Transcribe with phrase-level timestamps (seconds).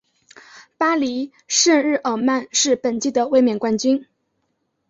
[0.79, 4.07] 巴黎圣日耳曼是本届的卫冕冠军。